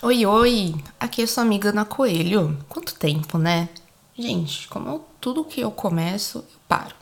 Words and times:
Oi, 0.00 0.24
oi! 0.24 0.76
Aqui 1.00 1.22
é 1.22 1.26
sua 1.26 1.42
amiga 1.42 1.70
Ana 1.70 1.84
Coelho. 1.84 2.56
Quanto 2.68 2.94
tempo, 2.94 3.36
né? 3.36 3.68
Gente, 4.16 4.68
como 4.68 4.88
eu, 4.88 5.04
tudo 5.20 5.44
que 5.44 5.60
eu 5.60 5.72
começo, 5.72 6.38
eu 6.38 6.44
paro. 6.68 6.94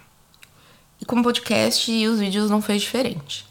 E 0.99 1.05
com 1.05 1.21
o 1.21 1.23
podcast 1.23 1.93
e 1.93 2.09
os 2.09 2.19
vídeos 2.19 2.49
não 2.49 2.63
foi 2.63 2.79
diferente. 2.79 3.45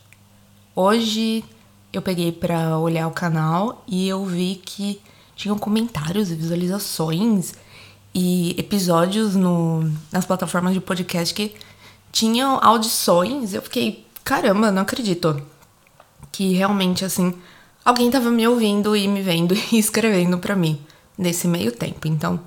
Hoje 0.75 1.45
eu 1.93 2.01
peguei 2.01 2.31
pra 2.31 2.79
olhar 2.79 3.07
o 3.07 3.11
canal 3.11 3.83
e 3.87 4.07
eu 4.07 4.25
vi 4.25 4.55
que 4.65 4.99
tinham 5.35 5.59
comentários 5.59 6.31
e 6.31 6.35
visualizações 6.35 7.53
e 8.15 8.55
episódios 8.57 9.35
no, 9.35 9.83
nas 10.11 10.25
plataformas 10.25 10.73
de 10.73 10.81
podcast 10.81 11.31
que 11.35 11.53
tinham 12.11 12.57
audições. 12.63 13.53
Eu 13.53 13.61
fiquei, 13.61 14.07
caramba, 14.23 14.71
não 14.71 14.81
acredito. 14.81 15.39
Que 16.31 16.53
realmente, 16.53 17.05
assim, 17.05 17.31
alguém 17.85 18.09
tava 18.09 18.31
me 18.31 18.47
ouvindo 18.47 18.95
e 18.95 19.07
me 19.07 19.21
vendo 19.21 19.53
e 19.71 19.77
escrevendo 19.77 20.39
para 20.39 20.55
mim 20.55 20.81
nesse 21.15 21.47
meio 21.47 21.71
tempo. 21.71 22.07
Então, 22.07 22.41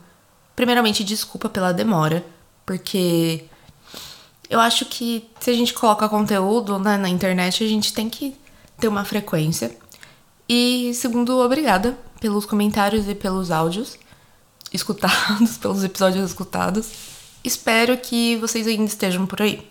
primeiramente, 0.56 1.04
desculpa 1.04 1.48
pela 1.48 1.72
demora, 1.72 2.26
porque 2.66 3.44
eu 4.50 4.58
acho 4.58 4.84
que 4.86 5.30
se 5.38 5.50
a 5.50 5.54
gente 5.54 5.72
coloca 5.72 6.08
conteúdo 6.08 6.78
né, 6.78 6.96
na 6.96 7.08
internet, 7.08 7.62
a 7.62 7.68
gente 7.68 7.92
tem 7.92 8.10
que 8.10 8.36
ter 8.78 8.88
uma 8.88 9.04
frequência. 9.04 9.76
E 10.48 10.92
segundo, 10.94 11.38
obrigada 11.38 11.96
pelos 12.20 12.44
comentários 12.44 13.08
e 13.08 13.14
pelos 13.14 13.50
áudios 13.50 13.96
escutados, 14.72 15.56
pelos 15.58 15.84
episódios 15.84 16.30
escutados. 16.30 16.90
Espero 17.44 17.96
que 17.96 18.36
vocês 18.36 18.66
ainda 18.66 18.84
estejam 18.84 19.26
por 19.26 19.40
aí. 19.40 19.66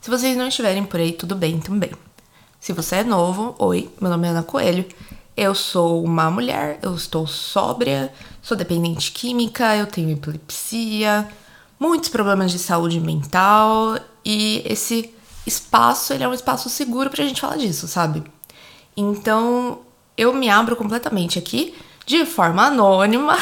Se 0.00 0.08
vocês 0.08 0.36
não 0.36 0.48
estiverem 0.48 0.84
por 0.84 1.00
aí, 1.00 1.12
tudo 1.12 1.34
bem 1.34 1.58
também. 1.58 1.90
Se 2.60 2.74
você 2.74 2.96
é 2.96 3.04
novo, 3.04 3.54
oi, 3.58 3.90
meu 3.98 4.10
nome 4.10 4.28
é 4.28 4.32
Ana 4.32 4.42
Coelho. 4.42 4.84
Eu 5.34 5.54
sou 5.54 6.04
uma 6.04 6.30
mulher, 6.30 6.78
eu 6.82 6.94
estou 6.94 7.26
sóbria, 7.26 8.12
sou 8.42 8.54
dependente 8.54 9.12
química, 9.12 9.74
eu 9.74 9.86
tenho 9.86 10.10
epilepsia, 10.10 11.26
muitos 11.78 12.10
problemas 12.10 12.52
de 12.52 12.58
saúde 12.58 13.00
mental 13.00 13.98
e 14.22 14.62
esse 14.66 15.10
espaço, 15.46 16.12
ele 16.12 16.22
é 16.22 16.28
um 16.28 16.34
espaço 16.34 16.68
seguro 16.68 17.08
pra 17.08 17.24
gente 17.24 17.40
falar 17.40 17.56
disso, 17.56 17.88
sabe? 17.88 18.22
Então, 18.94 19.78
eu 20.14 20.34
me 20.34 20.50
abro 20.50 20.76
completamente 20.76 21.38
aqui 21.38 21.74
de 22.04 22.26
forma 22.26 22.66
anônima. 22.66 23.38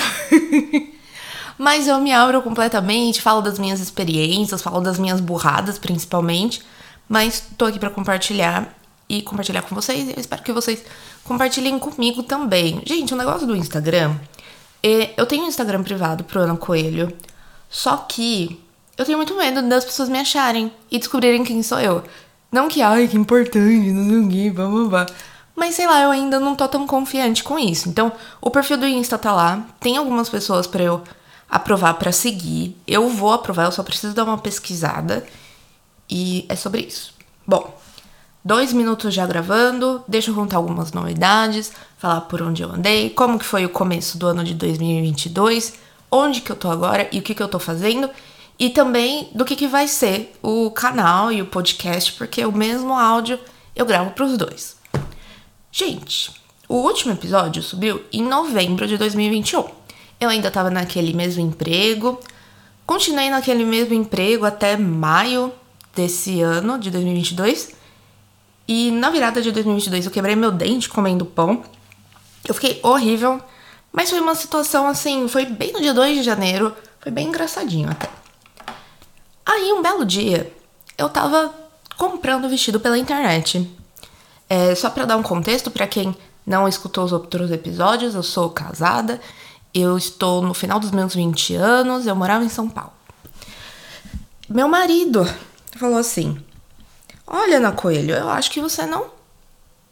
Mas 1.58 1.88
eu 1.88 1.98
me 1.98 2.12
abro 2.12 2.40
completamente, 2.40 3.20
falo 3.20 3.40
das 3.40 3.58
minhas 3.58 3.80
experiências, 3.80 4.62
falo 4.62 4.80
das 4.80 4.96
minhas 4.96 5.20
burradas 5.20 5.76
principalmente, 5.76 6.62
mas 7.08 7.42
tô 7.58 7.64
aqui 7.64 7.80
para 7.80 7.90
compartilhar 7.90 8.77
e 9.08 9.22
compartilhar 9.22 9.62
com 9.62 9.74
vocês. 9.74 10.08
Eu 10.08 10.20
espero 10.20 10.42
que 10.42 10.52
vocês 10.52 10.84
compartilhem 11.24 11.78
comigo 11.78 12.22
também. 12.22 12.82
Gente, 12.84 13.14
o 13.14 13.16
negócio 13.16 13.46
do 13.46 13.56
Instagram. 13.56 14.16
É, 14.82 15.10
eu 15.16 15.26
tenho 15.26 15.44
um 15.44 15.48
Instagram 15.48 15.82
privado 15.82 16.24
pro 16.24 16.40
Ana 16.40 16.56
Coelho. 16.56 17.12
Só 17.68 17.96
que 17.96 18.60
eu 18.96 19.04
tenho 19.04 19.18
muito 19.18 19.36
medo 19.36 19.62
das 19.68 19.84
pessoas 19.84 20.08
me 20.08 20.18
acharem 20.18 20.72
e 20.90 20.98
descobrirem 20.98 21.44
quem 21.44 21.62
sou 21.62 21.80
eu. 21.80 22.02
Não 22.50 22.68
que, 22.68 22.80
ai, 22.80 23.06
que 23.06 23.16
importante, 23.16 23.92
não 23.92 24.08
sei 24.08 24.18
o 24.18 24.28
que, 24.28 24.50
blá. 24.50 25.06
Mas 25.54 25.74
sei 25.74 25.86
lá, 25.86 26.00
eu 26.02 26.10
ainda 26.10 26.38
não 26.40 26.54
tô 26.54 26.66
tão 26.68 26.86
confiante 26.86 27.42
com 27.42 27.58
isso. 27.58 27.88
Então, 27.88 28.12
o 28.40 28.50
perfil 28.50 28.78
do 28.78 28.86
Insta 28.86 29.18
tá 29.18 29.32
lá. 29.32 29.66
Tem 29.80 29.96
algumas 29.96 30.28
pessoas 30.28 30.66
para 30.66 30.82
eu 30.82 31.02
aprovar 31.50 31.94
para 31.94 32.12
seguir. 32.12 32.76
Eu 32.86 33.08
vou 33.08 33.32
aprovar, 33.32 33.64
eu 33.64 33.72
só 33.72 33.82
preciso 33.82 34.14
dar 34.14 34.24
uma 34.24 34.38
pesquisada. 34.38 35.26
E 36.08 36.46
é 36.48 36.56
sobre 36.56 36.82
isso. 36.82 37.12
Bom, 37.46 37.77
dois 38.48 38.72
minutos 38.72 39.12
já 39.12 39.26
gravando, 39.26 40.02
deixa 40.08 40.30
eu 40.30 40.34
contar 40.34 40.56
algumas 40.56 40.90
novidades, 40.90 41.70
falar 41.98 42.22
por 42.22 42.40
onde 42.40 42.62
eu 42.62 42.72
andei, 42.72 43.10
como 43.10 43.38
que 43.38 43.44
foi 43.44 43.66
o 43.66 43.68
começo 43.68 44.16
do 44.16 44.26
ano 44.26 44.42
de 44.42 44.54
2022, 44.54 45.74
onde 46.10 46.40
que 46.40 46.50
eu 46.50 46.56
tô 46.56 46.70
agora 46.70 47.06
e 47.12 47.18
o 47.18 47.22
que 47.22 47.34
que 47.34 47.42
eu 47.42 47.48
tô 47.48 47.58
fazendo, 47.58 48.08
e 48.58 48.70
também 48.70 49.28
do 49.34 49.44
que 49.44 49.54
que 49.54 49.68
vai 49.68 49.86
ser 49.86 50.34
o 50.42 50.70
canal 50.70 51.30
e 51.30 51.42
o 51.42 51.46
podcast, 51.46 52.14
porque 52.14 52.42
o 52.42 52.50
mesmo 52.50 52.94
áudio 52.94 53.38
eu 53.76 53.84
gravo 53.84 54.12
para 54.12 54.24
os 54.24 54.38
dois. 54.38 54.78
Gente, 55.70 56.32
o 56.66 56.76
último 56.76 57.12
episódio 57.12 57.62
subiu 57.62 58.02
em 58.10 58.22
novembro 58.22 58.86
de 58.86 58.96
2021. 58.96 59.62
Eu 60.18 60.30
ainda 60.30 60.50
tava 60.50 60.70
naquele 60.70 61.12
mesmo 61.12 61.42
emprego, 61.42 62.18
continuei 62.86 63.28
naquele 63.28 63.66
mesmo 63.66 63.92
emprego 63.92 64.46
até 64.46 64.74
maio 64.74 65.52
desse 65.94 66.40
ano, 66.40 66.78
de 66.78 66.90
2022. 66.90 67.76
E 68.68 68.90
na 68.90 69.08
virada 69.08 69.40
de 69.40 69.50
2022 69.50 70.04
eu 70.04 70.12
quebrei 70.12 70.36
meu 70.36 70.52
dente 70.52 70.90
comendo 70.90 71.24
pão. 71.24 71.64
Eu 72.46 72.52
fiquei 72.52 72.78
horrível, 72.82 73.42
mas 73.90 74.10
foi 74.10 74.20
uma 74.20 74.34
situação 74.34 74.86
assim, 74.86 75.26
foi 75.26 75.46
bem 75.46 75.72
no 75.72 75.80
dia 75.80 75.94
2 75.94 76.18
de 76.18 76.22
janeiro, 76.22 76.76
foi 77.00 77.10
bem 77.10 77.28
engraçadinho 77.28 77.90
até. 77.90 78.10
Aí 79.46 79.72
um 79.72 79.80
belo 79.80 80.04
dia, 80.04 80.52
eu 80.98 81.08
tava 81.08 81.54
comprando 81.96 82.48
vestido 82.48 82.78
pela 82.78 82.98
internet. 82.98 83.68
É, 84.50 84.74
só 84.74 84.90
para 84.90 85.06
dar 85.06 85.16
um 85.16 85.22
contexto 85.22 85.70
para 85.70 85.86
quem 85.86 86.14
não 86.46 86.68
escutou 86.68 87.04
os 87.04 87.12
outros 87.12 87.50
episódios, 87.50 88.14
eu 88.14 88.22
sou 88.22 88.50
casada, 88.50 89.20
eu 89.74 89.96
estou 89.96 90.42
no 90.42 90.52
final 90.52 90.78
dos 90.78 90.90
meus 90.90 91.14
20 91.14 91.54
anos, 91.54 92.06
eu 92.06 92.14
morava 92.14 92.44
em 92.44 92.48
São 92.48 92.68
Paulo. 92.68 92.92
Meu 94.48 94.68
marido 94.68 95.26
falou 95.76 95.98
assim: 95.98 96.42
Olha, 97.30 97.58
Ana 97.58 97.72
Coelho, 97.72 98.14
eu 98.14 98.30
acho 98.30 98.50
que 98.50 98.58
você 98.58 98.86
não 98.86 99.10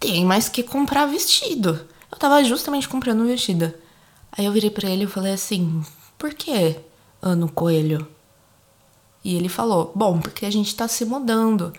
tem 0.00 0.24
mais 0.24 0.48
que 0.48 0.62
comprar 0.62 1.04
vestido. 1.04 1.86
Eu 2.10 2.16
tava 2.16 2.42
justamente 2.42 2.88
comprando 2.88 3.20
um 3.20 3.26
vestido. 3.26 3.74
Aí 4.32 4.46
eu 4.46 4.52
virei 4.52 4.70
para 4.70 4.88
ele 4.88 5.04
e 5.04 5.06
falei 5.06 5.34
assim: 5.34 5.84
Por 6.16 6.32
que, 6.32 6.76
Ana 7.20 7.46
Coelho? 7.48 8.08
E 9.22 9.36
ele 9.36 9.50
falou: 9.50 9.92
Bom, 9.94 10.18
porque 10.18 10.46
a 10.46 10.50
gente 10.50 10.74
tá 10.74 10.88
se 10.88 11.04
mudando. 11.04 11.74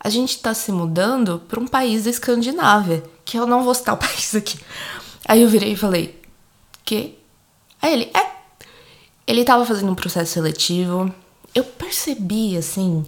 A 0.00 0.08
gente 0.08 0.40
tá 0.40 0.52
se 0.52 0.72
mudando 0.72 1.40
para 1.46 1.60
um 1.60 1.68
país 1.68 2.02
da 2.02 2.10
Escandinávia, 2.10 3.04
que 3.24 3.38
eu 3.38 3.46
não 3.46 3.62
vou 3.62 3.74
citar 3.74 3.94
o 3.94 3.98
país 3.98 4.34
aqui. 4.34 4.58
Aí 5.24 5.40
eu 5.40 5.48
virei 5.48 5.74
e 5.74 5.76
falei: 5.76 6.20
Que? 6.84 7.16
Aí 7.80 7.92
ele: 7.92 8.10
É. 8.12 8.34
Ele 9.24 9.44
tava 9.44 9.64
fazendo 9.64 9.92
um 9.92 9.94
processo 9.94 10.32
seletivo. 10.32 11.14
Eu 11.54 11.62
percebi, 11.62 12.56
assim, 12.56 13.04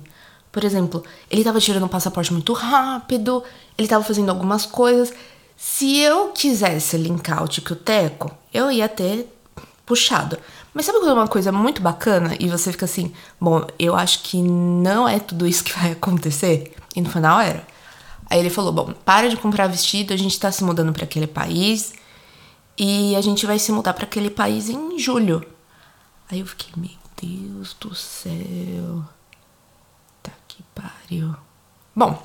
por 0.50 0.64
exemplo, 0.64 1.04
ele 1.30 1.42
estava 1.42 1.60
tirando 1.60 1.84
o 1.84 1.88
passaporte 1.88 2.32
muito 2.32 2.52
rápido, 2.52 3.42
ele 3.76 3.86
estava 3.86 4.02
fazendo 4.02 4.30
algumas 4.30 4.64
coisas. 4.64 5.12
Se 5.56 5.98
eu 5.98 6.28
quisesse 6.28 6.96
linkar 6.96 7.42
o 7.42 7.48
Tico 7.48 7.74
Teco, 7.74 8.30
eu 8.52 8.70
ia 8.70 8.88
ter 8.88 9.28
puxado. 9.84 10.38
Mas 10.72 10.86
sabe 10.86 10.98
quando 10.98 11.10
é 11.10 11.14
uma 11.14 11.28
coisa 11.28 11.50
muito 11.50 11.82
bacana 11.82 12.36
e 12.38 12.48
você 12.48 12.70
fica 12.72 12.84
assim, 12.84 13.12
bom, 13.40 13.66
eu 13.78 13.96
acho 13.96 14.22
que 14.22 14.40
não 14.40 15.08
é 15.08 15.18
tudo 15.18 15.46
isso 15.46 15.64
que 15.64 15.72
vai 15.78 15.92
acontecer? 15.92 16.74
E 16.94 17.00
no 17.00 17.10
final 17.10 17.40
era. 17.40 17.66
Aí 18.30 18.38
ele 18.38 18.50
falou: 18.50 18.72
bom, 18.72 18.92
para 19.04 19.28
de 19.28 19.36
comprar 19.36 19.66
vestido, 19.66 20.12
a 20.12 20.16
gente 20.16 20.38
tá 20.38 20.52
se 20.52 20.62
mudando 20.62 20.92
para 20.92 21.04
aquele 21.04 21.26
país 21.26 21.94
e 22.76 23.16
a 23.16 23.20
gente 23.20 23.46
vai 23.46 23.58
se 23.58 23.72
mudar 23.72 23.94
para 23.94 24.04
aquele 24.04 24.30
país 24.30 24.68
em 24.68 24.98
julho. 24.98 25.44
Aí 26.30 26.40
eu 26.40 26.46
fiquei, 26.46 26.70
meu 26.76 26.90
Deus 27.20 27.74
do 27.80 27.94
céu 27.94 29.04
que 30.58 30.64
pariu. 30.74 31.34
Bom, 31.94 32.20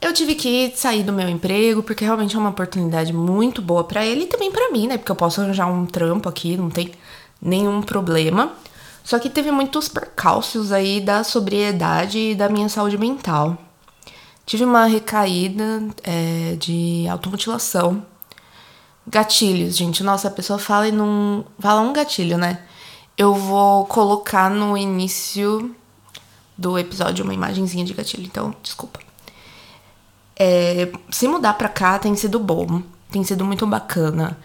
eu 0.00 0.12
tive 0.12 0.34
que 0.34 0.72
sair 0.76 1.02
do 1.02 1.12
meu 1.12 1.28
emprego 1.28 1.82
porque 1.82 2.04
realmente 2.04 2.36
é 2.36 2.38
uma 2.38 2.50
oportunidade 2.50 3.12
muito 3.12 3.62
boa 3.62 3.84
para 3.84 4.04
ele 4.04 4.24
e 4.24 4.26
também 4.26 4.52
para 4.52 4.70
mim, 4.70 4.86
né? 4.86 4.98
Porque 4.98 5.10
eu 5.10 5.16
posso 5.16 5.40
arranjar 5.40 5.66
um 5.66 5.86
trampo 5.86 6.28
aqui, 6.28 6.56
não 6.58 6.68
tem 6.68 6.92
nenhum 7.40 7.80
problema. 7.80 8.52
Só 9.02 9.18
que 9.18 9.30
teve 9.30 9.50
muitos 9.50 9.88
percalços 9.88 10.72
aí 10.72 11.00
da 11.00 11.24
sobriedade 11.24 12.18
e 12.18 12.34
da 12.34 12.50
minha 12.50 12.68
saúde 12.68 12.98
mental. 12.98 13.56
Tive 14.44 14.64
uma 14.64 14.84
recaída 14.84 15.82
é, 16.02 16.56
de 16.58 17.06
automutilação. 17.08 18.04
Gatilhos, 19.06 19.74
gente. 19.74 20.02
Nossa, 20.02 20.28
a 20.28 20.30
pessoa 20.30 20.58
fala 20.58 20.88
e 20.88 20.92
não. 20.92 21.46
Fala 21.58 21.80
um 21.80 21.94
gatilho, 21.94 22.36
né? 22.36 22.60
Eu 23.16 23.34
vou 23.34 23.86
colocar 23.86 24.50
no 24.50 24.76
início 24.76 25.74
do 26.58 26.76
episódio 26.76 27.24
uma 27.24 27.32
imagenzinha 27.32 27.84
de 27.84 27.94
gatilho, 27.94 28.24
então 28.24 28.52
desculpa. 28.60 28.98
É, 30.36 30.90
se 31.08 31.28
mudar 31.28 31.54
pra 31.54 31.68
cá 31.68 31.98
tem 32.00 32.16
sido 32.16 32.40
bom, 32.40 32.82
tem 33.12 33.22
sido 33.22 33.44
muito 33.44 33.64
bacana. 33.64 34.36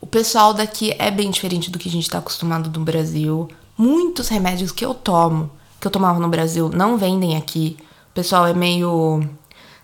O 0.00 0.06
pessoal 0.06 0.54
daqui 0.54 0.94
é 0.98 1.10
bem 1.10 1.30
diferente 1.30 1.70
do 1.70 1.78
que 1.78 1.88
a 1.88 1.92
gente 1.92 2.08
tá 2.08 2.18
acostumado 2.18 2.70
no 2.70 2.84
Brasil. 2.84 3.48
Muitos 3.76 4.28
remédios 4.28 4.70
que 4.70 4.84
eu 4.84 4.94
tomo, 4.94 5.50
que 5.80 5.86
eu 5.86 5.90
tomava 5.90 6.20
no 6.20 6.28
Brasil, 6.28 6.68
não 6.68 6.96
vendem 6.96 7.36
aqui. 7.36 7.76
O 8.10 8.14
pessoal 8.14 8.46
é 8.46 8.54
meio. 8.54 9.20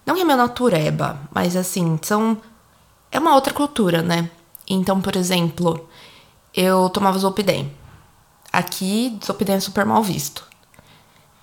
Não 0.07 0.17
é 0.17 0.25
meio 0.25 0.39
natureba, 0.39 1.21
mas 1.33 1.57
assim, 1.57 1.99
são. 2.03 2.39
É 3.11 3.19
uma 3.19 3.35
outra 3.35 3.55
cultura, 3.55 4.03
né? 4.03 4.31
Então, 4.69 5.01
por 5.01 5.17
exemplo, 5.17 5.89
eu 6.55 6.89
tomava 6.91 7.19
Zolpidem. 7.19 7.73
Aqui, 8.53 9.19
Zolpidem 9.25 9.57
é 9.57 9.61
super 9.61 9.87
mal 9.87 10.03
visto 10.03 10.48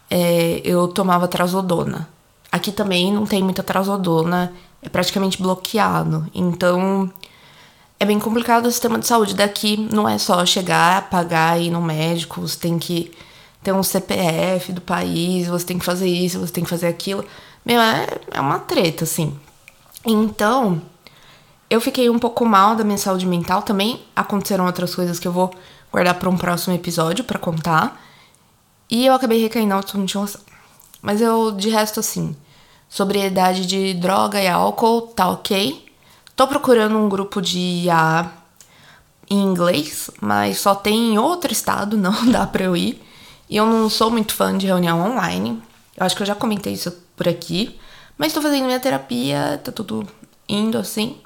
é, 0.10 0.62
eu 0.64 0.88
tomava 0.88 1.28
trazodona. 1.28 2.08
Aqui 2.52 2.72
também 2.72 3.12
não 3.12 3.26
tem 3.26 3.44
muita 3.44 3.64
trazodona, 3.64 4.54
é 4.82 4.90
praticamente 4.90 5.42
bloqueado. 5.42 6.26
Então, 6.34 7.12
é 8.00 8.06
bem 8.06 8.20
complicado 8.20 8.68
o 8.68 8.72
sistema 8.72 9.00
de 9.00 9.08
saúde 9.08 9.36
daqui. 9.36 9.78
Não 9.92 10.08
é 10.08 10.18
só 10.18 10.46
chegar, 10.46 11.10
pagar 11.10 11.60
e 11.60 11.68
ir 11.68 11.72
no 11.72 11.82
médico. 11.82 12.42
Você 12.42 12.58
tem 12.60 12.78
que 12.78 13.12
ter 13.64 13.74
um 13.74 13.84
CPF 13.84 14.72
do 14.72 14.82
país, 14.82 15.48
você 15.48 15.66
tem 15.66 15.80
que 15.80 15.86
fazer 15.86 16.08
isso, 16.08 16.40
você 16.40 16.54
tem 16.54 16.64
que 16.64 16.70
fazer 16.70 16.88
aquilo. 16.88 17.26
Meu, 17.66 17.82
é, 17.82 18.08
é 18.32 18.40
uma 18.40 18.60
treta, 18.60 19.04
assim. 19.04 19.38
Então, 20.06 20.82
eu 21.70 21.82
fiquei 21.82 22.10
um 22.10 22.20
pouco 22.20 22.46
mal 22.46 22.76
da 22.76 22.84
minha 22.84 22.98
saúde 22.98 23.26
mental 23.26 23.64
também. 23.64 24.00
Aconteceram 24.16 24.66
outras 24.66 24.94
coisas 24.94 25.20
que 25.20 25.28
eu 25.28 25.32
vou 25.32 25.52
guardar 25.92 26.14
para 26.16 26.30
um 26.30 26.38
próximo 26.38 26.76
episódio 26.76 27.24
para 27.24 27.40
contar. 27.40 28.05
E 28.90 29.06
eu 29.06 29.14
acabei 29.14 29.42
recaindo 29.42 29.70
na 29.70 29.76
automutilação. 29.76 30.42
Mas 31.02 31.22
eu, 31.22 31.52
de 31.52 31.70
resto, 31.70 32.00
assim, 32.00 32.36
sobriedade 32.90 33.66
de 33.66 33.94
droga 33.94 34.42
e 34.42 34.48
álcool, 34.48 35.02
tá 35.02 35.30
ok. 35.30 35.86
Tô 36.36 36.48
procurando 36.48 36.98
um 36.98 37.10
grupo 37.10 37.42
de 37.42 37.60
IA 37.86 38.32
em 39.30 39.42
inglês, 39.42 40.10
mas 40.22 40.60
só 40.60 40.76
tem 40.76 41.14
em 41.14 41.18
outro 41.18 41.52
estado, 41.52 41.96
não 41.98 42.32
dá 42.32 42.46
pra 42.46 42.64
eu 42.64 42.76
ir. 42.76 43.02
E 43.50 43.58
eu 43.58 43.66
não 43.66 43.90
sou 43.90 44.10
muito 44.10 44.34
fã 44.34 44.58
de 44.58 44.66
reunião 44.66 45.00
online. 45.00 45.62
Eu 45.96 46.06
acho 46.06 46.16
que 46.16 46.24
eu 46.24 46.28
já 46.28 46.36
comentei 46.36 46.74
isso 46.74 46.92
por 47.16 47.28
aqui. 47.28 47.80
Mas 48.18 48.34
tô 48.34 48.42
fazendo 48.42 48.66
minha 48.66 48.80
terapia, 48.80 49.60
tá 49.64 49.72
tudo 49.72 50.08
indo 50.48 50.78
assim. 50.78 51.18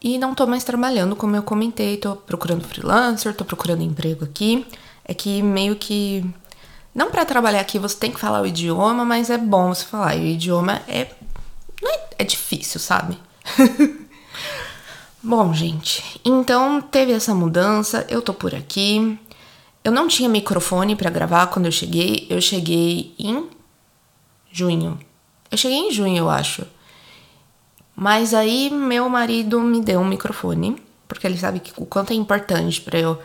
E 0.00 0.18
não 0.18 0.34
tô 0.34 0.46
mais 0.46 0.62
trabalhando, 0.64 1.16
como 1.16 1.34
eu 1.34 1.42
comentei. 1.42 1.96
Tô 1.96 2.14
procurando 2.14 2.62
freelancer, 2.64 3.34
tô 3.34 3.44
procurando 3.44 3.82
emprego 3.82 4.24
aqui. 4.24 4.66
É 5.04 5.12
que 5.14 5.42
meio 5.42 5.76
que. 5.76 6.24
Não 6.94 7.10
para 7.10 7.24
trabalhar 7.24 7.60
aqui 7.60 7.78
você 7.78 7.96
tem 7.96 8.12
que 8.12 8.20
falar 8.20 8.40
o 8.40 8.46
idioma, 8.46 9.04
mas 9.04 9.30
é 9.30 9.38
bom 9.38 9.74
você 9.74 9.84
falar. 9.84 10.16
E 10.16 10.20
o 10.20 10.26
idioma 10.26 10.82
é. 10.88 11.08
É, 11.82 12.00
é 12.20 12.24
difícil, 12.24 12.80
sabe? 12.80 13.18
bom, 15.22 15.52
gente. 15.52 16.20
Então 16.24 16.80
teve 16.80 17.12
essa 17.12 17.34
mudança. 17.34 18.06
Eu 18.08 18.22
tô 18.22 18.32
por 18.32 18.54
aqui. 18.54 19.18
Eu 19.82 19.92
não 19.92 20.08
tinha 20.08 20.28
microfone 20.28 20.96
para 20.96 21.10
gravar 21.10 21.48
quando 21.48 21.66
eu 21.66 21.72
cheguei. 21.72 22.26
Eu 22.30 22.40
cheguei 22.40 23.14
em 23.18 23.48
junho. 24.50 24.98
Eu 25.50 25.58
cheguei 25.58 25.78
em 25.78 25.90
junho, 25.90 26.16
eu 26.16 26.30
acho. 26.30 26.64
Mas 27.94 28.34
aí 28.34 28.70
meu 28.70 29.08
marido 29.08 29.60
me 29.60 29.80
deu 29.80 30.00
um 30.00 30.08
microfone, 30.08 30.76
porque 31.06 31.26
ele 31.26 31.38
sabe 31.38 31.60
que 31.60 31.72
o 31.76 31.86
quanto 31.86 32.12
é 32.12 32.16
importante 32.16 32.80
para 32.80 32.98
eu, 32.98 33.20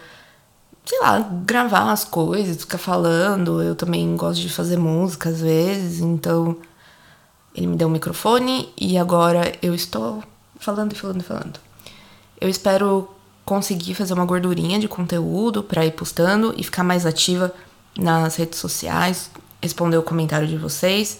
sei 0.89 0.99
lá, 1.01 1.19
gravar 1.45 1.91
as 1.91 2.03
coisas, 2.03 2.57
ficar 2.57 2.79
falando. 2.79 3.61
Eu 3.61 3.75
também 3.75 4.15
gosto 4.15 4.41
de 4.41 4.49
fazer 4.49 4.75
música 4.75 5.29
às 5.29 5.39
vezes, 5.39 5.99
então 5.99 6.57
ele 7.53 7.67
me 7.67 7.77
deu 7.77 7.87
um 7.87 7.91
microfone 7.91 8.73
e 8.75 8.97
agora 8.97 9.53
eu 9.61 9.75
estou 9.75 10.23
falando 10.59 10.91
e 10.91 10.95
falando 10.95 11.21
e 11.21 11.23
falando. 11.23 11.59
Eu 12.41 12.49
espero 12.49 13.07
conseguir 13.45 13.93
fazer 13.93 14.15
uma 14.15 14.25
gordurinha 14.25 14.79
de 14.79 14.87
conteúdo 14.87 15.61
para 15.61 15.85
ir 15.85 15.91
postando 15.91 16.55
e 16.57 16.63
ficar 16.63 16.83
mais 16.83 17.05
ativa 17.05 17.53
nas 17.95 18.35
redes 18.37 18.57
sociais, 18.57 19.29
responder 19.61 19.97
o 19.97 20.01
comentário 20.03 20.47
de 20.47 20.57
vocês. 20.57 21.19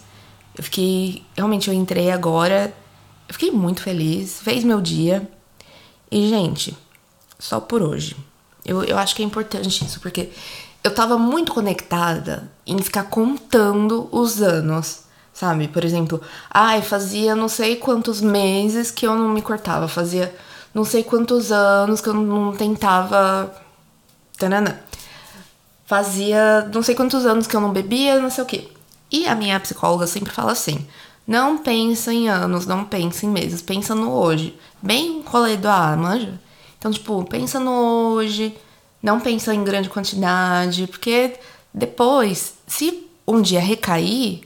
Eu 0.58 0.64
fiquei. 0.64 1.24
Realmente, 1.38 1.68
eu 1.68 1.76
entrei 1.76 2.10
agora. 2.10 2.74
Eu 3.28 3.34
fiquei 3.34 3.52
muito 3.52 3.84
feliz. 3.84 4.40
Fez 4.42 4.64
meu 4.64 4.82
dia. 4.82 5.30
E, 6.12 6.28
gente, 6.28 6.76
só 7.38 7.60
por 7.60 7.84
hoje. 7.84 8.16
Eu, 8.70 8.84
eu 8.84 8.98
acho 8.98 9.16
que 9.16 9.24
é 9.24 9.26
importante 9.26 9.84
isso, 9.84 10.00
porque 10.00 10.30
eu 10.84 10.94
tava 10.94 11.18
muito 11.18 11.52
conectada 11.54 12.50
em 12.68 12.78
ficar 12.78 13.04
contando 13.04 14.08
os 14.12 14.42
anos, 14.42 15.02
sabe? 15.34 15.68
Por 15.68 15.84
exemplo, 15.84 16.22
ai, 16.52 16.82
fazia 16.84 17.36
não 17.36 17.50
sei 17.50 17.76
quantos 17.78 18.22
meses 18.22 18.92
que 18.92 19.08
eu 19.08 19.16
não 19.16 19.30
me 19.30 19.42
cortava, 19.42 19.88
fazia 19.88 20.34
não 20.74 20.86
sei 20.86 21.04
quantos 21.04 21.52
anos 21.52 22.00
que 22.00 22.10
eu 22.10 22.14
não 22.14 22.56
tentava. 22.56 23.52
Tanana. 24.38 24.82
Fazia 25.86 26.70
não 26.72 26.84
sei 26.84 26.94
quantos 26.94 27.26
anos 27.26 27.48
que 27.48 27.56
eu 27.56 27.62
não 27.62 27.74
bebia, 27.74 28.20
não 28.20 28.30
sei 28.30 28.44
o 28.44 28.48
quê. 28.48 28.70
E 29.12 29.28
a 29.28 29.34
minha 29.34 29.60
psicóloga 29.60 30.06
sempre 30.06 30.32
fala 30.32 30.52
assim: 30.52 30.88
não 31.28 31.58
pensa 31.58 32.14
em 32.14 32.30
anos, 32.30 32.68
não 32.68 32.86
pensa 32.86 33.26
em 33.26 33.30
meses, 33.30 33.62
pensa 33.62 33.96
no 33.96 34.12
hoje. 34.12 34.58
Bem 34.82 35.24
rolê 35.26 35.58
do 35.58 35.68
A, 35.68 35.96
manja? 35.96 36.40
Então, 36.80 36.90
tipo, 36.92 37.24
pensa 37.26 37.60
no 37.60 38.14
hoje, 38.14 38.58
não 39.04 39.20
pensa 39.20 39.54
em 39.54 39.64
grande 39.64 39.90
quantidade, 39.90 40.88
porque 40.88 41.36
depois, 41.74 42.56
se 42.66 43.06
um 43.28 43.42
dia 43.42 43.60
recair, 43.60 44.42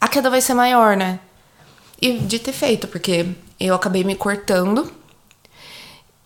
a 0.00 0.06
queda 0.08 0.30
vai 0.30 0.40
ser 0.40 0.54
maior, 0.54 0.96
né? 0.96 1.18
E 2.00 2.18
de 2.18 2.38
ter 2.38 2.52
feito, 2.52 2.86
porque 2.86 3.26
eu 3.58 3.74
acabei 3.74 4.04
me 4.04 4.14
cortando 4.14 4.90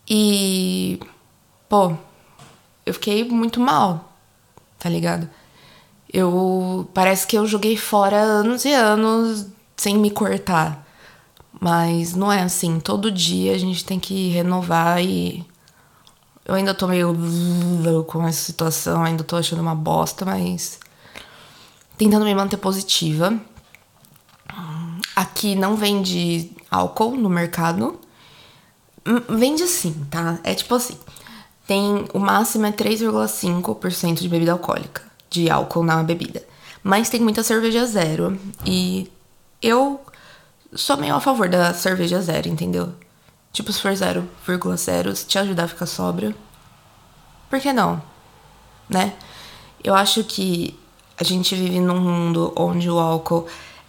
e, 0.09 1.01
pô, 1.69 1.97
eu 2.85 2.95
fiquei 2.95 3.25
muito 3.25 3.59
mal, 3.59 4.17
tá 4.79 4.89
ligado? 4.89 5.29
Eu 6.13 6.89
parece 6.95 7.27
que 7.27 7.37
eu 7.37 7.47
joguei 7.47 7.77
fora 7.77 8.17
anos 8.19 8.65
e 8.65 8.73
anos 8.73 9.47
sem 9.77 9.97
me 9.99 10.11
cortar. 10.11 10.86
Mas 11.61 12.15
não 12.15 12.31
é 12.31 12.43
assim, 12.43 12.79
todo 12.79 13.11
dia 13.11 13.55
a 13.55 13.59
gente 13.59 13.85
tem 13.85 13.99
que 13.99 14.29
renovar 14.29 15.03
e 15.03 15.45
eu 16.45 16.55
ainda 16.55 16.75
tô 16.75 16.87
meio 16.87 17.15
com 18.07 18.27
essa 18.27 18.45
situação, 18.45 19.03
ainda 19.03 19.25
tô 19.25 19.37
achando 19.37 19.63
uma 19.63 19.75
bosta, 19.75 20.25
mas 20.25 20.79
tentando 21.97 22.25
me 22.25 22.35
manter 22.35 22.57
positiva. 22.57 23.39
Aqui 25.15 25.55
não 25.55 25.77
vende 25.77 26.51
álcool 26.71 27.17
no 27.17 27.29
mercado. 27.29 27.99
Hum, 29.07 29.21
vende 29.37 29.67
sim, 29.67 30.07
tá? 30.11 30.39
É 30.45 30.55
tipo 30.55 30.75
assim: 30.75 30.99
tem 31.67 32.05
o 32.13 32.19
máximo 32.19 32.67
é 32.67 32.73
3,5% 32.73 34.21
de 34.21 34.29
bebida 34.29 34.53
alcoólica, 34.53 35.03
de 35.31 35.51
álcool 35.51 35.83
na 35.83 36.03
bebida. 36.03 36.45
Mas 36.83 37.09
tem 37.09 37.21
muita 37.21 37.43
cerveja 37.43 37.87
zero. 37.87 38.39
E 38.65 39.11
eu 39.61 40.01
sou 40.77 40.97
meio 40.97 41.15
a 41.15 41.21
favor 41.21 41.49
da 41.49 41.73
cerveja 41.75 42.21
zero, 42.21 42.49
entendeu? 42.49 42.93
Tipo, 43.53 43.73
se 43.73 43.81
for 43.81 43.93
0,0, 43.93 45.15
se 45.15 45.27
te 45.27 45.39
ajudar 45.39 45.65
a 45.65 45.69
ficar 45.69 45.87
sóbrio, 45.87 46.35
por 47.49 47.61
que 47.61 47.73
não? 47.73 48.03
Né? 48.89 49.15
Eu 49.83 49.95
acho 49.95 50.23
que 50.25 50.79
a 51.19 51.25
gente 51.25 51.55
vive 51.55 51.81
num 51.81 52.01
mundo 52.01 52.53
onde 52.57 52.91
o 52.91 52.99
álcool 52.99 53.47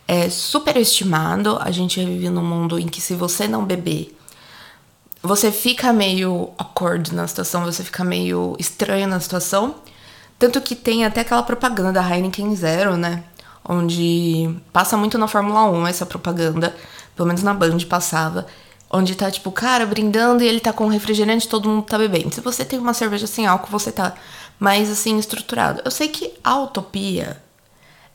é 0.08 0.30
superestimado, 0.30 1.58
a 1.62 1.70
gente 1.72 2.04
vive 2.04 2.30
num 2.30 2.44
mundo 2.44 2.80
em 2.80 2.88
que 2.88 3.02
se 3.02 3.14
você 3.14 3.48
não 3.48 3.66
beber 3.66 4.18
você 5.28 5.52
fica 5.52 5.92
meio 5.92 6.52
awkward 6.58 7.14
na 7.14 7.28
situação, 7.28 7.66
você 7.66 7.84
fica 7.84 8.04
meio 8.04 8.56
estranho 8.60 9.08
na 9.08 9.20
situação. 9.20 9.76
Tanto 10.40 10.62
que 10.62 10.76
tem 10.76 11.04
até 11.04 11.22
aquela 11.22 11.44
propaganda 11.44 11.92
da 11.92 12.10
Heineken 12.16 12.56
Zero, 12.56 12.96
né? 12.96 13.24
Onde 13.68 14.50
passa 14.72 14.96
muito 14.96 15.18
na 15.18 15.28
Fórmula 15.28 15.66
1 15.66 15.88
essa 15.88 16.06
propaganda, 16.06 16.76
pelo 17.16 17.28
menos 17.28 17.44
na 17.44 17.54
Band 17.54 17.78
passava. 17.90 18.46
Onde 18.90 19.16
tá 19.16 19.30
tipo, 19.30 19.52
cara, 19.52 19.86
brindando 19.86 20.44
e 20.44 20.48
ele 20.48 20.62
tá 20.62 20.72
com 20.72 20.88
refrigerante 20.88 21.48
todo 21.48 21.68
mundo 21.68 21.84
tá 21.84 21.98
bebendo. 21.98 22.34
Se 22.34 22.40
você 22.40 22.64
tem 22.64 22.80
uma 22.80 22.94
cerveja 22.94 23.28
sem 23.28 23.46
álcool, 23.46 23.70
você 23.70 23.92
tá 23.92 24.14
mais 24.58 24.90
assim 24.90 25.18
estruturado. 25.18 25.82
Eu 25.84 25.92
sei 25.92 26.08
que 26.08 26.34
a 26.44 26.58
utopia 26.60 27.42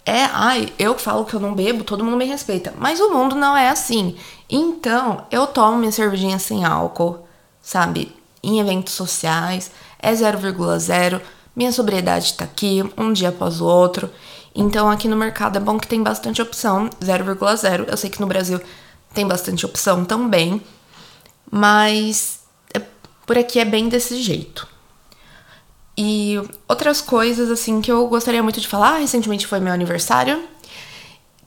é, 0.05 0.25
ai, 0.33 0.73
eu 0.79 0.99
falo 0.99 1.25
que 1.25 1.35
eu 1.35 1.41
não 1.41 1.55
bebo, 1.55 1.85
todo 1.85 2.05
mundo 2.05 2.17
me 2.17 2.25
respeita. 2.25 2.75
Mas 2.77 2.99
o 3.01 3.11
mundo 3.11 3.37
não 3.37 3.57
é 3.57 3.69
assim. 3.69 4.17
Então, 4.51 5.25
eu 5.31 5.47
tomo 5.47 5.79
minha 5.79 5.93
cervejinha 5.93 6.39
sem 6.39 6.65
álcool, 6.65 7.27
sabe? 7.61 8.15
Em 8.43 8.59
eventos 8.59 8.95
sociais, 8.95 9.71
é 10.01 10.13
0,0. 10.13 11.21
Minha 11.55 11.71
sobriedade 11.71 12.35
tá 12.35 12.45
aqui, 12.45 12.83
um 12.97 13.13
dia 13.13 13.29
após 13.29 13.61
o 13.61 13.67
outro. 13.67 14.11
Então, 14.55 14.91
aqui 14.91 15.09
no 15.09 15.17
mercado 15.17 15.57
é 15.57 15.61
bom 15.61 15.79
que 15.79 15.87
tem 15.87 16.03
bastante 16.03 16.43
opção, 16.43 16.91
0,0. 17.01 17.89
Eu 17.89 17.97
sei 17.97 18.11
que 18.11 18.21
no 18.21 18.27
Brasil 18.27 18.61
tem 19.15 19.27
bastante 19.27 19.65
opção 19.65 20.05
também, 20.05 20.63
mas 21.51 22.41
é, 22.75 22.81
por 23.27 23.39
aqui 23.39 23.59
é 23.59 23.65
bem 23.65 23.89
desse 23.89 24.21
jeito. 24.23 24.67
E 25.97 26.41
outras 26.69 27.01
coisas, 27.01 27.51
assim, 27.51 27.81
que 27.81 27.93
eu 27.93 28.07
gostaria 28.09 28.43
muito 28.43 28.61
de 28.61 28.69
falar. 28.69 28.99
Recentemente 28.99 29.47
foi 29.47 29.61
meu 29.61 29.73
aniversário. 29.73 30.43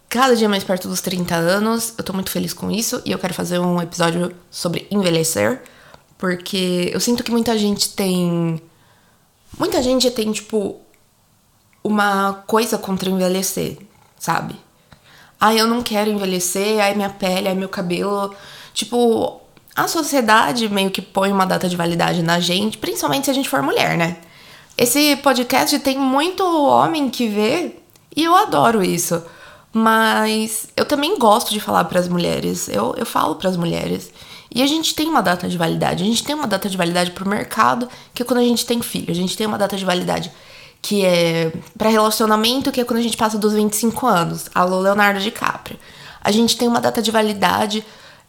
Cada 0.08 0.36
dia 0.36 0.48
mais 0.48 0.64
perto 0.64 0.88
dos 0.88 1.02
30 1.02 1.36
anos. 1.36 1.94
Eu 1.98 2.04
tô 2.04 2.14
muito 2.14 2.30
feliz 2.30 2.54
com 2.54 2.70
isso. 2.70 3.02
E 3.06 3.12
eu 3.12 3.18
quero 3.20 3.34
fazer 3.34 3.60
um 3.60 3.82
episódio 3.82 4.34
sobre 4.52 4.88
envelhecer. 4.92 5.64
Porque 6.18 6.92
eu 6.94 7.00
sinto 7.00 7.24
que 7.24 7.32
muita 7.32 7.58
gente 7.58 7.90
tem. 7.90 8.62
Muita 9.58 9.82
gente 9.82 10.12
tem, 10.12 10.32
tipo, 10.32 10.80
uma 11.86 12.44
coisa 12.48 12.80
contra 12.80 13.12
envelhecer, 13.12 13.77
sabe? 14.18 14.56
Ai, 15.39 15.62
eu 15.62 15.68
não 15.68 15.84
quero 15.84 16.10
envelhecer, 16.10 16.84
ai, 16.84 16.96
minha 16.96 17.12
pele, 17.12 17.48
ai, 17.48 17.54
meu 17.54 17.70
cabelo. 17.70 18.34
Tipo, 18.74 19.39
a 19.75 19.88
sociedade 19.88 20.68
meio 20.68 20.89
que 20.89 21.00
põe 21.00 21.32
uma 21.32 21.46
data 21.46 21.70
de 21.70 21.75
validade 21.75 22.24
na 22.24 22.39
gente, 22.39 22.80
principalmente 22.80 23.25
se 23.25 23.32
a 23.32 23.36
gente 23.36 23.48
for 23.48 23.62
mulher, 23.62 23.96
né? 24.00 24.18
Esse 24.75 25.15
podcast 25.18 25.77
tem 25.77 25.96
muito 26.00 26.44
homem 26.44 27.08
que 27.08 27.27
vê 27.27 27.75
e 28.15 28.24
eu 28.24 28.36
adoro 28.36 28.84
isso. 28.84 29.22
Mas 29.72 30.68
eu 30.75 30.86
também 30.86 31.20
gosto 31.20 31.51
de 31.51 31.60
falar 31.60 31.84
para 31.84 32.00
as 32.00 32.08
mulheres. 32.08 32.68
Eu, 32.68 32.96
eu 32.98 33.06
falo 33.06 33.36
para 33.36 33.50
as 33.50 33.58
mulheres. 33.58 34.12
E 34.54 34.63
a 34.63 34.68
gente 34.68 34.96
tem 34.96 35.08
uma 35.08 35.22
data 35.22 35.48
de 35.48 35.58
validade. 35.58 36.04
A 36.04 36.08
gente 36.08 36.24
tem 36.24 36.34
uma 36.34 36.48
data 36.48 36.68
de 36.68 36.77
validade 36.77 37.12
pro 37.12 37.30
mercado, 37.30 37.88
que 38.13 38.24
é 38.24 38.25
quando 38.25 38.39
a 38.39 38.44
gente 38.44 38.65
tem 38.65 38.82
filho. 38.82 39.12
A 39.12 39.15
gente 39.15 39.38
tem 39.38 39.46
uma 39.46 39.58
data 39.58 39.77
de 39.77 39.86
validade 39.86 40.32
que 40.86 41.04
é 41.04 41.51
para 41.75 41.89
relacionamento, 41.89 42.72
que 42.72 42.80
é 42.80 42.86
quando 42.86 43.00
a 43.00 43.01
gente 43.01 43.18
passa 43.18 43.39
dos 43.39 43.54
25 43.54 44.06
anos. 44.06 44.46
Alô, 44.54 44.80
Leonardo 44.82 45.20
DiCaprio. 45.20 45.80
A 46.22 46.32
gente 46.32 46.56
tem 46.56 46.68
uma 46.68 46.80
data 46.80 47.01
de 47.01 47.10
validade 47.10 47.84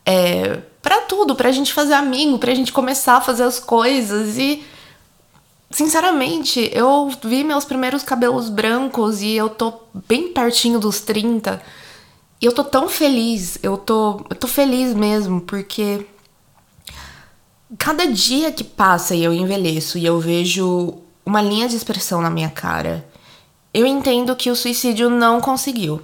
é, 0.06 0.62
para 0.80 1.02
tudo, 1.02 1.34
pra 1.34 1.52
gente 1.52 1.74
fazer 1.74 1.92
amigo, 1.92 2.38
pra 2.38 2.54
gente 2.54 2.72
começar 2.72 3.18
a 3.18 3.20
fazer 3.20 3.42
as 3.42 3.60
coisas. 3.60 4.38
E, 4.38 4.64
sinceramente, 5.70 6.70
eu 6.72 7.12
vi 7.22 7.44
meus 7.44 7.66
primeiros 7.66 8.02
cabelos 8.02 8.48
brancos 8.48 9.20
e 9.20 9.32
eu 9.32 9.50
tô 9.50 9.74
bem 10.08 10.32
pertinho 10.32 10.78
dos 10.80 11.00
30. 11.00 11.60
E 12.40 12.46
eu 12.46 12.52
tô 12.52 12.64
tão 12.64 12.88
feliz, 12.88 13.58
eu 13.62 13.76
tô, 13.76 14.24
eu 14.30 14.36
tô 14.36 14.46
feliz 14.46 14.94
mesmo, 14.94 15.42
porque 15.42 16.06
cada 17.76 18.06
dia 18.06 18.50
que 18.50 18.64
passa 18.64 19.14
e 19.14 19.22
eu 19.22 19.34
envelheço 19.34 19.98
e 19.98 20.06
eu 20.06 20.18
vejo 20.18 21.02
uma 21.26 21.42
linha 21.42 21.68
de 21.68 21.76
expressão 21.76 22.22
na 22.22 22.30
minha 22.30 22.48
cara, 22.48 23.04
eu 23.74 23.84
entendo 23.84 24.36
que 24.36 24.48
o 24.48 24.56
suicídio 24.56 25.10
não 25.10 25.40
conseguiu. 25.40 26.00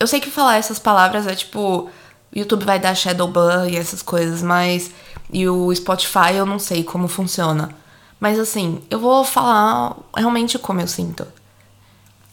Eu 0.00 0.06
sei 0.06 0.18
que 0.18 0.30
falar 0.30 0.56
essas 0.56 0.78
palavras 0.78 1.26
é 1.26 1.34
tipo, 1.36 1.60
o 1.60 1.90
YouTube 2.34 2.64
vai 2.64 2.80
dar 2.80 2.94
shadow 2.94 3.28
ban 3.28 3.68
e 3.68 3.76
essas 3.76 4.00
coisas, 4.00 4.42
mas 4.42 4.90
e 5.30 5.46
o 5.46 5.72
Spotify 5.74 6.34
eu 6.34 6.46
não 6.46 6.58
sei 6.58 6.82
como 6.82 7.06
funciona. 7.06 7.70
Mas 8.18 8.38
assim, 8.38 8.82
eu 8.90 8.98
vou 8.98 9.24
falar 9.24 9.96
realmente 10.16 10.58
como 10.58 10.80
eu 10.80 10.88
sinto. 10.88 11.26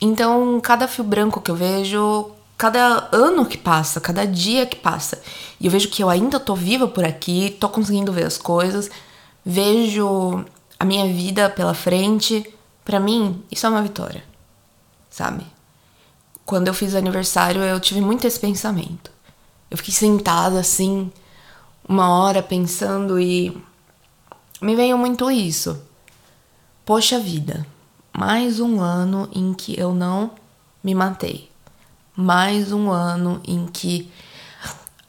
Então, 0.01 0.60
cada 0.62 0.88
fio 0.88 1.04
branco 1.04 1.42
que 1.42 1.51
eu 1.51 1.56
vejo, 1.56 2.32
cada 2.58 3.10
ano 3.12 3.46
que 3.46 3.58
passa, 3.58 4.00
cada 4.00 4.25
dia 4.25 4.66
que 4.66 4.78
passa, 4.78 5.22
e 5.60 5.66
eu 5.66 5.72
vejo 5.72 5.89
que 5.89 6.01
eu 6.01 6.10
ainda 6.10 6.39
tô 6.39 6.56
viva 6.56 6.88
por 6.88 7.04
aqui, 7.04 7.56
tô 7.60 7.68
conseguindo 7.68 8.13
ver 8.13 8.25
as 8.25 8.38
coisas, 8.38 8.89
vejo 9.46 10.46
a 10.79 10.86
minha 10.86 11.05
vida 11.05 11.50
pela 11.50 11.74
frente, 11.74 12.48
para 12.86 13.00
mim, 13.00 13.43
isso 13.51 13.65
é 13.65 13.69
uma 13.69 13.81
vitória. 13.81 14.24
Sabe? 15.09 15.45
Quando 16.45 16.67
eu 16.67 16.74
fiz 16.74 16.95
aniversário, 16.95 17.62
eu 17.62 17.79
tive 17.79 18.01
muito 18.01 18.25
esse 18.25 18.39
pensamento. 18.39 19.12
Eu 19.69 19.77
fiquei 19.77 19.93
sentada 19.93 20.59
assim, 20.59 21.12
uma 21.88 22.09
hora 22.09 22.41
pensando 22.41 23.19
e 23.19 23.55
me 24.62 24.75
veio 24.75 24.98
muito 24.98 25.29
isso. 25.29 25.81
Poxa 26.86 27.19
vida, 27.19 27.65
mais 28.12 28.59
um 28.59 28.81
ano 28.81 29.29
em 29.31 29.53
que 29.53 29.79
eu 29.79 29.93
não 29.93 30.31
me 30.83 30.95
matei 30.95 31.50
mais 32.19 32.74
um 32.74 32.91
ano 32.91 33.41
em 33.48 33.65
que 33.65 34.12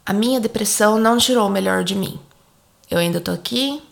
a 0.06 0.12
minha 0.12 0.38
depressão 0.38 0.96
não 0.96 1.18
tirou 1.18 1.48
o 1.48 1.50
melhor 1.50 1.82
de 1.82 1.96
mim. 1.96 2.20
Eu 2.88 2.98
ainda 2.98 3.20
tô 3.20 3.32
aqui, 3.32 3.82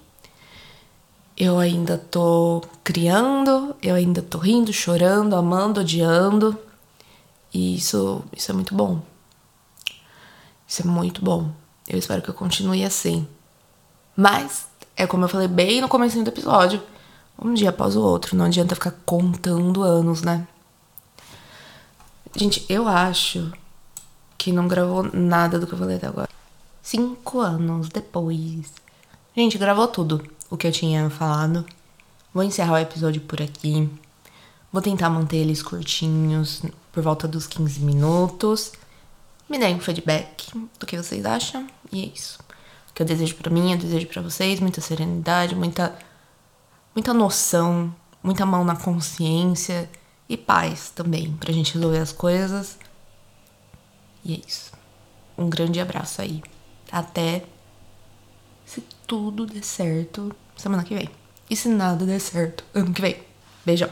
eu 1.38 1.60
ainda 1.60 1.96
tô 1.96 2.62
criando, 2.82 3.76
eu 3.80 3.94
ainda 3.94 4.20
tô 4.20 4.38
rindo, 4.38 4.72
chorando, 4.72 5.36
amando, 5.36 5.80
odiando. 5.80 6.58
E 7.54 7.76
isso, 7.76 8.24
isso 8.36 8.50
é 8.50 8.54
muito 8.54 8.74
bom. 8.74 9.00
Isso 10.66 10.82
é 10.82 10.84
muito 10.84 11.24
bom. 11.24 11.52
Eu 11.86 11.96
espero 11.96 12.20
que 12.20 12.28
eu 12.28 12.34
continue 12.34 12.84
assim. 12.84 13.26
Mas, 14.16 14.66
é 14.96 15.06
como 15.06 15.24
eu 15.24 15.28
falei 15.28 15.46
bem 15.46 15.80
no 15.80 15.88
começo 15.88 16.20
do 16.20 16.28
episódio, 16.28 16.82
um 17.40 17.54
dia 17.54 17.70
após 17.70 17.94
o 17.94 18.02
outro. 18.02 18.36
Não 18.36 18.46
adianta 18.46 18.74
ficar 18.74 18.94
contando 19.06 19.84
anos, 19.84 20.22
né? 20.22 20.44
Gente, 22.34 22.66
eu 22.68 22.88
acho 22.88 23.52
que 24.36 24.50
não 24.50 24.66
gravou 24.66 25.04
nada 25.12 25.56
do 25.56 25.68
que 25.68 25.72
eu 25.72 25.78
falei 25.78 25.96
até 25.96 26.08
agora. 26.08 26.28
Cinco 26.82 27.38
anos 27.38 27.88
depois. 27.90 28.72
Gente, 29.36 29.56
gravou 29.56 29.86
tudo 29.86 30.37
o 30.50 30.56
que 30.56 30.66
eu 30.66 30.72
tinha 30.72 31.08
falado. 31.10 31.64
Vou 32.32 32.42
encerrar 32.42 32.74
o 32.74 32.78
episódio 32.78 33.20
por 33.22 33.40
aqui. 33.40 33.88
Vou 34.72 34.82
tentar 34.82 35.08
manter 35.10 35.38
eles 35.38 35.62
curtinhos, 35.62 36.62
por 36.92 37.02
volta 37.02 37.26
dos 37.26 37.46
15 37.46 37.80
minutos. 37.80 38.72
Me 39.48 39.58
deem 39.58 39.76
um 39.76 39.80
feedback 39.80 40.52
do 40.78 40.86
que 40.86 40.96
vocês 40.96 41.24
acham. 41.24 41.66
E 41.90 42.02
é 42.02 42.06
isso. 42.06 42.38
O 42.90 42.94
que 42.94 43.02
eu 43.02 43.06
desejo 43.06 43.34
para 43.36 43.50
mim, 43.50 43.72
eu 43.72 43.78
desejo 43.78 44.06
para 44.06 44.22
vocês 44.22 44.60
muita 44.60 44.80
serenidade, 44.80 45.54
muita 45.54 45.96
muita 46.94 47.14
noção, 47.14 47.94
muita 48.20 48.44
mão 48.44 48.64
na 48.64 48.74
consciência 48.74 49.88
e 50.28 50.36
paz 50.36 50.90
também, 50.90 51.32
pra 51.34 51.52
gente 51.52 51.74
resolver 51.74 51.98
as 51.98 52.12
coisas. 52.12 52.76
E 54.24 54.34
é 54.34 54.40
isso. 54.46 54.72
Um 55.36 55.48
grande 55.48 55.80
abraço 55.80 56.20
aí. 56.20 56.42
Até 56.90 57.44
tudo 59.08 59.46
der 59.46 59.64
certo 59.64 60.36
semana 60.56 60.84
que 60.84 60.94
vem. 60.94 61.08
E 61.50 61.56
se 61.56 61.68
nada 61.68 62.04
der 62.04 62.20
certo, 62.20 62.62
ano 62.74 62.92
que 62.92 63.00
vem. 63.00 63.16
Beijão. 63.64 63.90